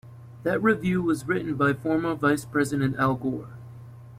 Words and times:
That 0.41 0.63
review 0.63 1.03
was 1.03 1.27
written 1.27 1.53
by 1.53 1.73
former 1.73 2.15
Vice 2.15 2.43
President 2.43 2.95
Al 2.95 3.13
Gore. 3.13 3.49